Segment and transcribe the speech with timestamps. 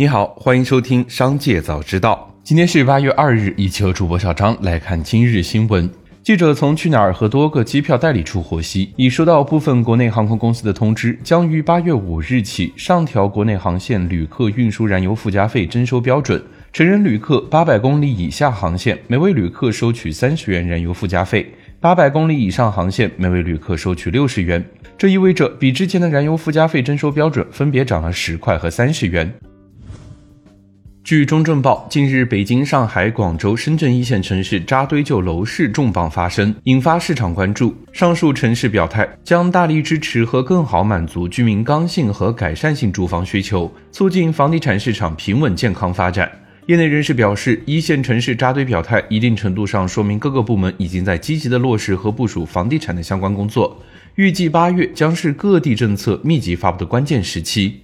[0.00, 2.32] 你好，欢迎收听《商界早知道》。
[2.42, 5.90] 今天是八月二日，一起和主播小张来看今日新闻。
[6.22, 16.42] 记者从去哪儿和多个机票代理处获悉，已收到部分国内航空公司的通知，将于八月五日起上调国内航线旅客运输燃油附加费征收标准。
[16.72, 21.44] 成人旅客八百公里以下航线，每位旅客收取三十元燃油附加费；
[21.78, 24.64] 八百公里以上航线，每位旅客收取六十元。
[24.96, 29.30] 这意味着比之前的燃油附加费征收标准分别涨了十块和三十元。
[31.02, 37.74] 据中证报，近日北京、上海、广州、深圳一线城市扎堆就楼市重磅发生，引发市场关注。
[37.92, 46.30] 上述城市表态将大力支持和更好满足居民刚性和改善性住房需求，促进房地产市场平稳健康发展。
[46.66, 53.76] 业内人士表示，一线城市扎堆表态，一定程度上说明各个部门已经在积极的落实和部署房地产的相关工作。
[54.14, 57.80] 预计八月将是各地政策密集发布的关键时期。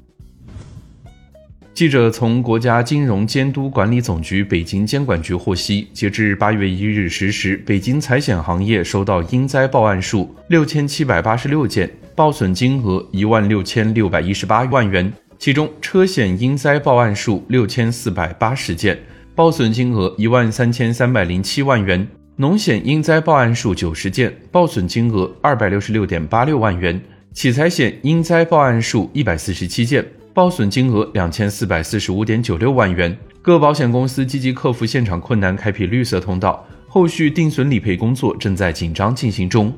[1.76, 15.12] 记者从国家金融监督管理总局北京监管局获悉，截至八月一日十时，北京财险行业收到因灾报案数六千七百八十六件，报损金额一万六千六百一十八万元。
[15.38, 18.98] 其中，车险因灾报案数六千四百八十件，
[19.34, 26.98] 报损金额一万三千三百零七万元；农险因灾报案数九十件，报损金额二百六十六点八六万元；
[27.34, 30.02] 企财险因灾报案数一百四十七件。
[30.36, 33.16] 报损金额两千四百四十五点九六万元。
[33.40, 36.62] 各保险公司积极克服现场困难，开辟绿色通道。
[36.86, 39.72] 后续定损理赔工作正在紧张进行中。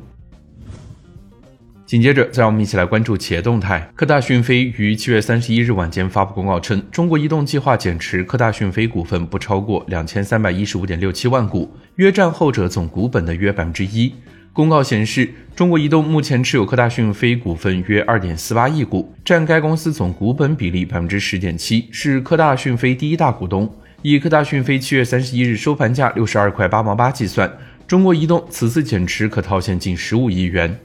[1.86, 3.88] 紧接着，再让我们一起来关注企业动态。
[3.94, 14.12] 科大讯飞于七月三十一日晚间发布公告称，中国移动计划减持科大讯飞股份不超过两千三百一十五点六七万股，约占后者总股本的约百分之一。
[14.58, 23.72] 公告显示，中国移动目前持有科大讯飞股份约二点四八亿股，占该公司总股本比例百分之十点七，是科大讯飞第一大股东。
[24.02, 27.48] 以科大讯飞七月三十一日收盘价六十二块八毛八计算，
[27.86, 30.76] 中国移动此次减持可套现近十五亿元。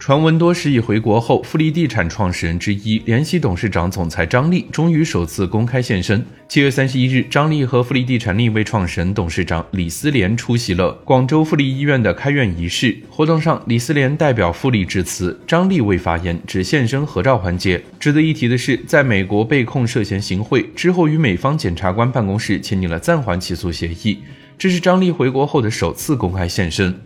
[0.00, 6.24] 传闻多时已回国后，富力地产创始人之一、联席董事长、总裁张力终于首次公开现身。
[6.48, 12.96] 七月三十一日，张力和富力地产另一位创始人、董事长李思廉出席了广州富力医院的开院仪式。
[13.10, 17.82] 活动上，李思廉代表富力致辞，张力未发言，只现身合照环节。
[17.98, 24.20] 值得一提的是，在美国被控涉嫌行贿之后，与美方检察官办公室签订了暂缓起诉协议。
[24.56, 26.98] 这是张力回国后的首次公开现身。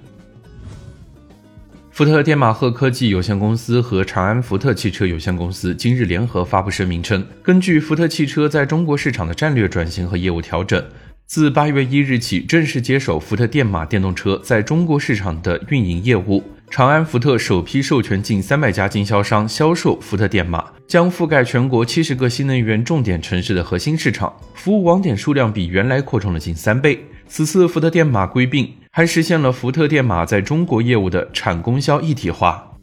[1.95, 10.85] 福特电马赫科技有限公司和长安福特汽车有限公司今日联合发布声明称，根据福特汽车在中国市场的战略转型和业务调整，
[11.25, 16.43] 自八月一日起正式接手福特电马电动车在中国市场的运营业务。
[16.69, 27.05] 长安福特首批授权近三百家经销商销售福特电马，将覆盖全国七十个新能源重点城市的核心市场，服务网点数量比原来扩充了近三倍。
[27.29, 32.77] 此次福特电马归并，还实现了福特电马在中国业务的产供销一体化。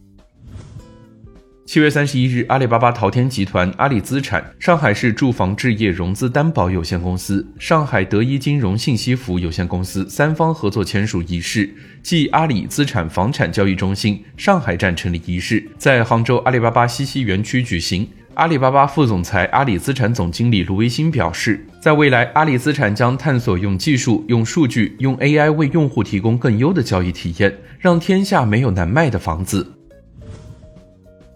[1.65, 11.73] 七月三十一日，阿里巴巴淘天集团、阿里资产、上海市住房置业融资担保有限公司、上海德一金融信息服务有限公司三方合作签署仪式
[12.03, 18.05] 暨阿里资产房产交易中心上海站成立仪式在杭州阿里巴巴西溪园区举行。
[18.35, 29.73] 阿里巴巴副总裁、阿里资产总经理卢维新表示，在未来，阿里资产将探索用技术、用数据、用 AI 为用户提供更优的交易体验，让天下没有难卖的房子。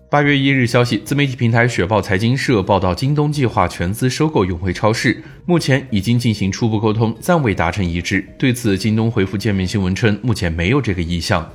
[0.10, 8.26] 八月一日消息，自媒体平台雪豹财经社报道，京东计划全资收购永辉超市，目前已经进行初步沟通，暂未达成一致。
[8.40, 11.48] 对此，京东回复界面新闻称，目前没有这个意向。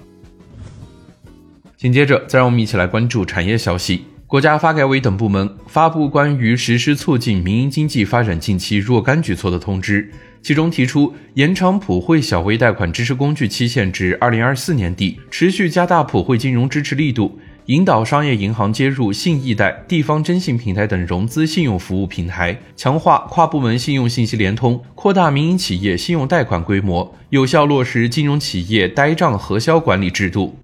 [1.78, 4.04] 紧接着，再让我们一起来关注产业消息。
[4.30, 10.08] 国家发改委等部门发布关于实施促进民营经济发展近期若干举措的通知，
[10.40, 30.56] 其中提出延长普惠小微贷款支持工具期限至二零二四年底，持续加大普惠金融支持力度，引导商业银行接入信易贷、地方征信平台等融资信用服务平台，强化跨部门信用信息联通，扩大民营企业信用贷款规模，有效落实金融企业呆账核销管理制度。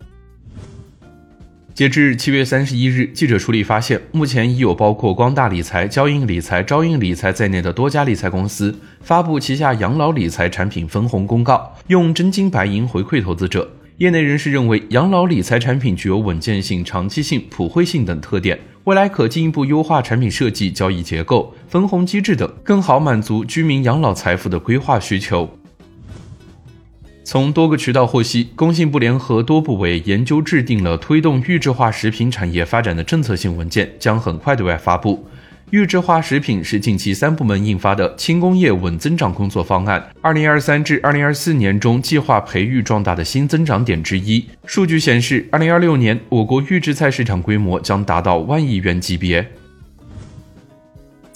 [1.76, 13.70] 截至七月三十一日，记者处理发现，目前已有包括光大理财、交银理财、招银理财在内的多家理财公司发布旗下养老理财产品分红公告，用真金白银回馈投资者。
[13.98, 25.46] 业内人士认为，养老理财产品具有稳健性、长期性、普惠性等特点，未来可进一步优化产品设计、交易结构、分红机制等，更好满足居民养老财富的规划需求。
[27.28, 35.26] 从多个渠道获悉，工信部联合多部委研究制定了推动预制化食品产业发展的政策性文件，将很快对外发布。
[35.70, 44.46] 预制化食品是近期三部门印发的轻工业稳增长工作方案，二零二三至二零二四年中计划培育壮大的新增长点之一。
[44.64, 49.44] 数据显示，二零二六年我国预制菜市场规模将达到万亿元级别。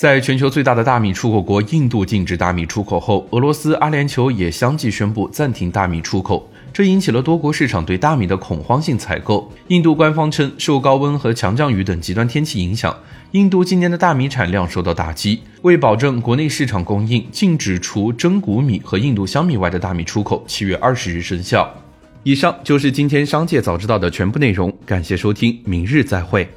[0.01, 6.51] 在全球最大的大米出口国印度禁止大米出口后，俄罗斯、阿联酋也相继宣布暂停大米出口。
[6.73, 9.53] 这引起了多国市场对大米的恐慌性采购。
[9.69, 12.97] 印度官方称，受高温和强降雨等极端天气影响，
[13.33, 15.43] 印度今年的大米产量受到打击。
[15.61, 21.71] 为保证国内市场供应，禁止除真谷米和印度香米外的大米出口，七月二十日生效。
[22.23, 26.49] 以上就是今天商界早知道的全部内容，感谢收听，明日再会。